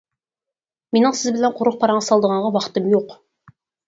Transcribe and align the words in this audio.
مىنىڭ 0.95 1.13
سىز 1.19 1.35
بىلەن 1.35 1.53
قۇرۇق 1.59 1.77
پاراڭ 1.83 1.99
سالىدىغانغا 2.05 2.49
ۋاقتىم 2.57 2.89
يوق. 2.95 3.15